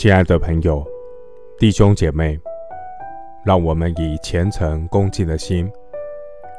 [0.00, 0.82] 亲爱的朋友、
[1.58, 2.40] 弟兄姐妹，
[3.44, 5.70] 让我们以虔诚恭敬的心，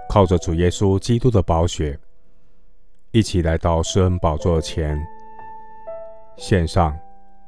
[0.08, 1.98] 靠着主耶稣基督的宝血，
[3.10, 4.96] 一起来到施恩宝座前，
[6.38, 6.96] 献上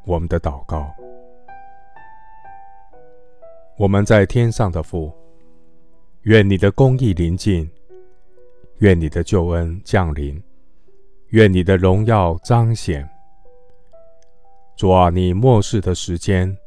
[0.04, 0.92] 我们的祷告。
[3.78, 5.14] 我们在天上的父，
[6.24, 7.70] 愿你的公义临近，
[8.80, 10.42] 愿你的救恩降临，
[11.28, 13.08] 愿你的荣耀彰显。
[14.76, 16.58] 主啊，你末世的时间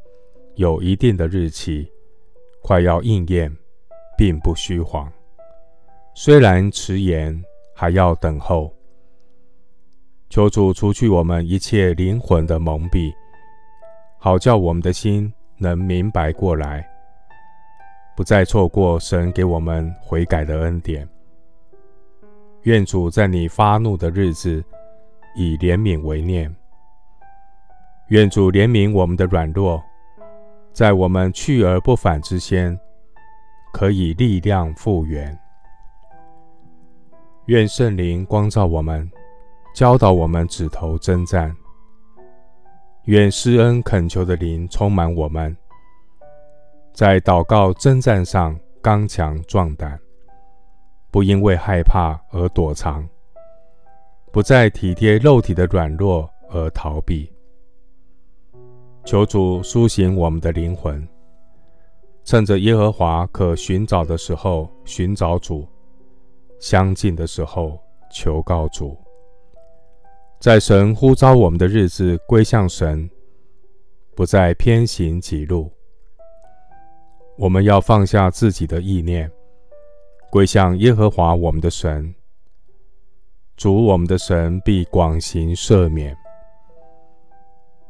[0.55, 1.91] 有一定的日期，
[2.61, 3.55] 快要应验，
[4.17, 5.11] 并不虚谎。
[6.15, 7.43] 虽然迟延，
[7.75, 8.73] 还要等候。
[10.29, 13.13] 求主除去我们一切灵魂的蒙蔽，
[14.17, 16.87] 好叫我们的心能明白过来。
[18.15, 21.07] 不再错过神给我们悔改的恩典。
[22.63, 24.63] 愿主在你发怒的日子，
[25.35, 26.53] 以怜悯为念。
[28.09, 29.83] 愿主怜悯我们的软弱，
[30.71, 32.79] 在我们去而不返之先，
[33.73, 35.37] 可以力量复原。
[37.47, 39.09] 愿圣灵光照我们，
[39.75, 41.53] 教导我们指头征战。
[43.03, 45.55] 愿施恩恳求的灵充满我们。
[46.93, 49.99] 在祷告征战上刚强壮胆，
[51.11, 53.05] 不因为害怕而躲藏，
[54.31, 57.29] 不再体贴肉体的软弱而逃避。
[59.07, 61.07] 求主苏醒我们的灵魂，
[62.25, 65.65] 趁着耶和华可寻找的时候寻找主，
[66.59, 67.79] 相近的时候
[68.11, 68.97] 求告主，
[70.41, 73.09] 在神呼召我们的日子归向神，
[74.13, 75.71] 不再偏行己路。
[77.37, 79.31] 我们要放下自己的意念，
[80.29, 82.13] 归向耶和华我们的神。
[83.55, 86.13] 主我们的神必广行赦免。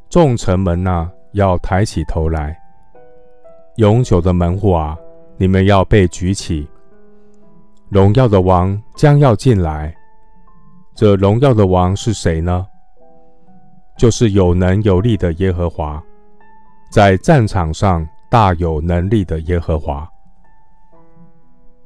[0.08, 2.54] 众城门呐，要抬起头来；
[3.76, 4.96] 永久的门户啊，
[5.36, 6.68] 你们要被举起。
[7.88, 9.94] 荣耀的王将要进来。
[10.94, 12.66] 这荣耀的王是谁呢？
[13.96, 16.02] 就是有能有力的耶和华，
[16.90, 18.06] 在战场上。
[18.30, 20.06] 大有能力的耶和华，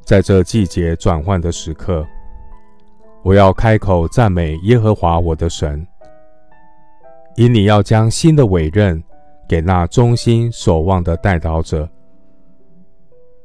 [0.05, 2.05] 在这季节转换的时刻，
[3.23, 5.87] 我要开口赞美耶和华我的神，
[7.43, 9.03] 因你要将新的委任
[9.49, 11.89] 给那忠心守望的代祷者。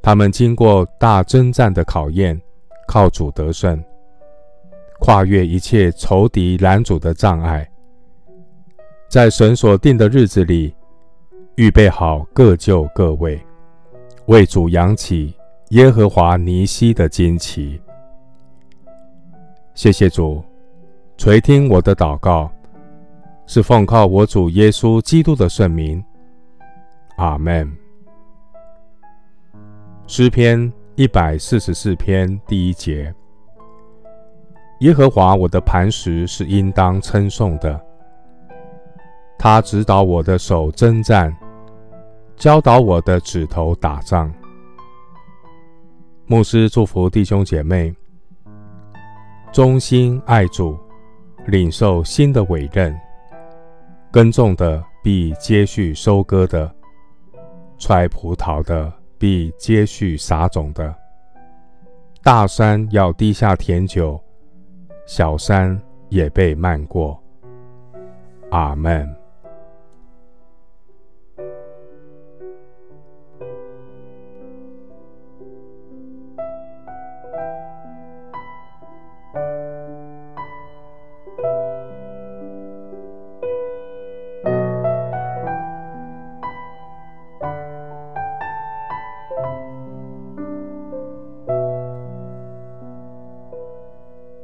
[0.03, 2.39] 他们经过大征战的考验，
[2.87, 3.83] 靠主得胜，
[4.99, 7.67] 跨越一切仇敌拦阻的障碍，
[9.09, 10.75] 在神所定的日子里。
[11.55, 13.43] 预备好各就各位，
[14.27, 15.33] 为主扬起
[15.69, 17.81] 耶和华尼西的旌旗。
[19.73, 20.43] 谢谢主
[21.17, 22.51] 垂听我的祷告，
[23.47, 26.03] 是奉靠我主耶稣基督的圣名。
[27.15, 27.75] 阿门。
[30.05, 33.13] 诗篇一百四十四篇第一节：
[34.81, 37.81] 耶和华我的磐石是应当称颂的，
[39.39, 41.35] 他指导我的手征战。
[42.35, 44.31] 教导我的指头打仗。
[46.27, 47.95] 牧师祝福弟兄姐妹，
[49.51, 50.77] 忠心爱主，
[51.47, 52.95] 领受新的委任。
[54.11, 56.73] 耕种的必接续收割的，
[57.77, 60.93] 揣葡萄的必接续撒种的。
[62.23, 64.19] 大山要滴下甜酒，
[65.05, 65.79] 小山
[66.09, 67.21] 也被漫过。
[68.49, 69.16] 阿门。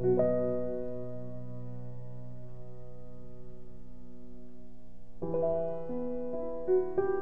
[0.04, 0.18] thank
[6.98, 7.13] you